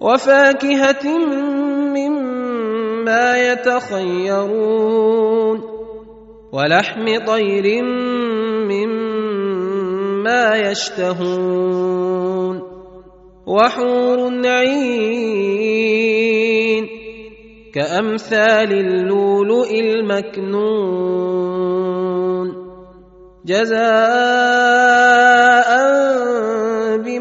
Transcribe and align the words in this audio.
وفاكهة 0.00 1.18
مما 1.96 3.52
يتخيرون 3.52 4.96
ولحم 6.52 7.18
طير 7.26 7.82
مما 8.70 10.56
يشتهون 10.56 12.56
وحور 13.46 14.46
عين 14.46 15.66
كأمثال 17.74 18.72
اللؤلؤ 18.72 19.70
المكنون 19.70 21.06
جزاء 23.46 25.55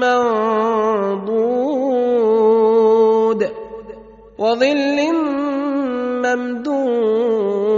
منضود 0.00 1.78
وظل 4.38 4.98
ممدود 6.24 7.68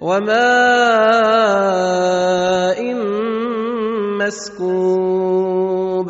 وماء 0.00 1.26
مسكوب 4.20 6.08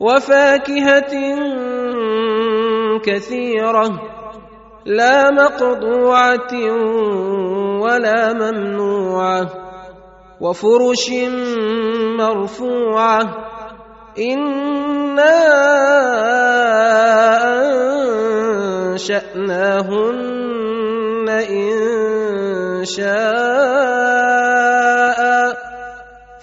وفاكهة 0.00 1.14
كثيرة 3.04 4.02
لا 4.86 5.30
مقطوعة 5.30 6.54
ولا 7.80 8.32
ممنوعة 8.32 9.63
وفرش 10.44 11.10
مرفوعة. 12.20 13.20
أنا 14.18 15.34
انشاناهن 18.94 21.28
ان 21.28 22.84
شاء 22.84 23.04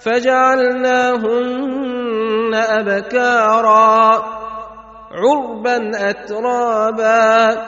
فجعلناهن 0.04 1.72
ابكارا 2.54 4.22
عربا 5.12 6.10
اترابا 6.10 7.62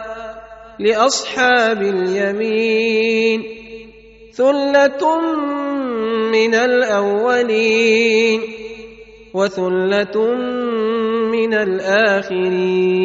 لاصحاب 0.79 1.83
اليمين 1.83 3.43
ثله 4.35 5.03
من 6.35 6.55
الأولين 6.55 8.41
وثلة 9.35 10.17
من 11.31 11.55
الآخرين 11.55 13.05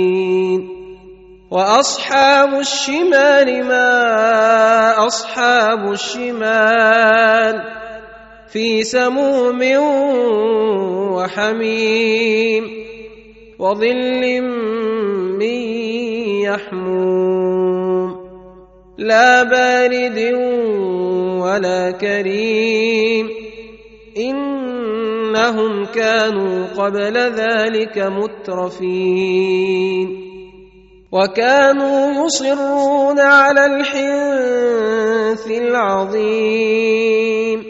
وأصحاب 1.51 2.59
الشمال 2.59 3.66
ما 3.66 3.88
أصحاب 5.07 5.91
الشمال 5.91 7.56
في 8.50 8.84
سموم 8.84 9.62
وحميم 11.13 12.63
وظل 13.59 14.41
من 15.41 15.53
يحموم 16.45 17.38
لا 19.00 19.44
بارد 19.44 20.20
ولا 21.40 21.92
كريم. 21.92 23.30
إنهم 24.18 25.86
كانوا 25.86 26.66
قبل 26.78 27.18
ذلك 27.18 27.98
مترفين. 27.98 30.07
وكانوا 31.12 32.25
يصرون 32.25 33.19
على 33.19 33.66
الحنث 33.66 35.48
العظيم. 35.48 37.63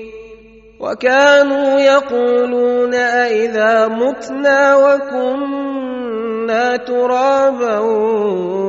وكانوا 0.79 1.79
يقولون 1.79 2.93
أإذا 2.93 3.87
متنا 3.87 4.75
وكنا 4.75 6.77
ترابا 6.77 7.79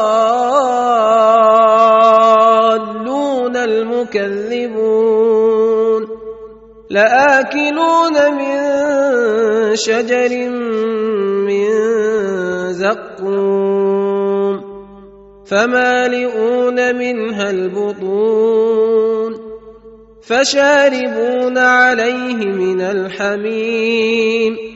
المكذبون 3.56 5.16
لآكلون 6.90 8.32
من 8.32 8.56
شجر 9.76 10.48
من 11.48 11.66
زقوم 12.72 14.56
فمالئون 15.46 16.96
منها 16.96 17.50
البطون 17.50 19.36
فشاربون 20.22 21.58
عليه 21.58 22.46
من 22.46 22.80
الحميم 22.80 24.75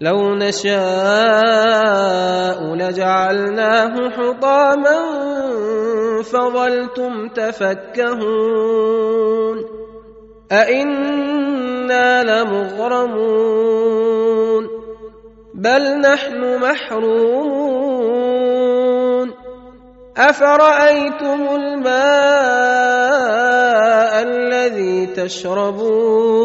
لو 0.00 0.34
نشاء 0.34 0.74
لجعلناه 2.74 4.10
حطاما 4.10 4.98
فظلتم 6.22 7.28
تفكهون 7.28 8.84
أئنا 10.52 12.22
لمغرمون 12.22 13.64
بل 15.54 16.00
نحن 16.00 16.58
محرومون 16.58 18.14
أفرأيتم 20.16 21.48
الماء 21.54 21.94
الذي 24.22 25.06
تشربون 25.06 26.44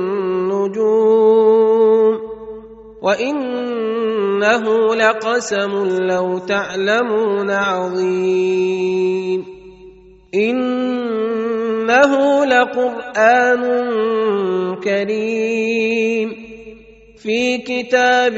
النجوم 0.77 2.19
وإنه 3.01 4.95
لقسم 4.95 5.87
لو 6.07 6.37
تعلمون 6.37 7.51
عظيم 7.51 9.45
إنه 10.35 11.65
لقرآن 12.45 13.61
كريم 14.83 16.51
في 17.17 17.57
كتاب 17.57 18.37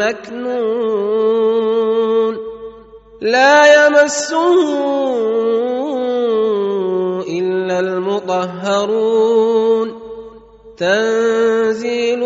مكنون 0.00 1.52
لا 3.20 3.86
يمسه 3.86 4.82
إلا 7.38 7.80
المطهرون 7.80 9.22
تنزيل 10.82 12.22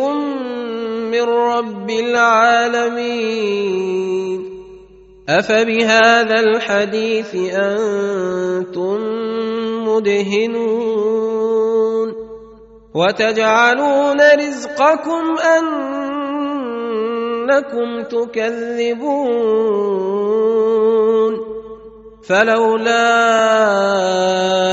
من 1.12 1.22
رب 1.22 1.90
العالمين. 1.90 3.36
أفبهذا 5.28 6.40
الحديث 6.40 7.34
أنتم 7.52 8.98
مدهنون. 9.88 11.28
وتجعلون 12.94 14.20
رزقكم 14.38 15.24
أنكم 17.52 17.88
تكذبون. 18.02 19.56
فلولا 22.28 23.06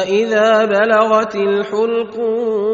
إذا 0.04 0.66
بلغت 0.66 1.36
الحلقوم 1.36 2.73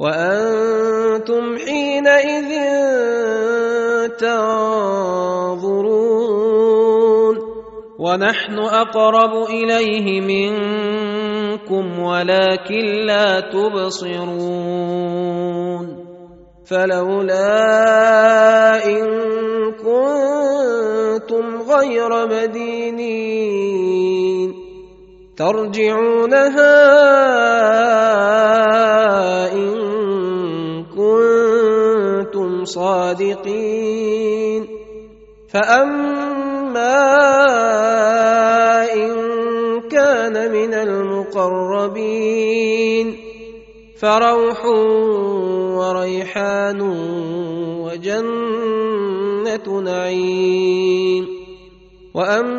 وأنتم 0.00 1.58
حينئذ 1.58 2.50
تنظرون 4.18 5.88
ونحن 7.98 8.58
أقرب 8.58 9.50
إليه 9.50 10.20
منكم 10.20 11.98
ولكن 11.98 12.84
لا 13.06 13.40
تبصرون 13.40 14.68
فلولا 16.64 17.66
إن 18.86 19.04
كنتم 19.72 21.44
غير 21.62 22.26
مدينين 22.26 23.88
ترجعونها 25.38 26.74
إن 29.52 29.70
كنتم 30.84 32.64
صادقين. 32.64 34.62
فأما 35.48 36.98
إن 38.92 39.10
كان 39.88 40.52
من 40.52 40.74
المقربين 40.74 42.18
فروح 44.00 44.66
وريحان 45.78 46.80
وجنة 47.86 49.66
نعيم. 49.80 51.24
وأما 52.14 52.58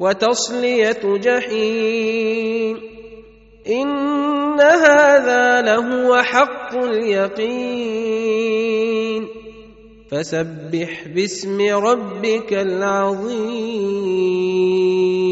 وتصلية 0.00 1.00
جحيم. 1.04 2.76
إن 3.68 4.60
هذا 4.60 5.62
لهو 5.62 6.22
حق 6.22 6.76
اليقين. 6.76 8.18
فسبح 10.10 11.08
باسم 11.08 11.60
ربك 11.60 12.52
العظيم. 12.52 15.27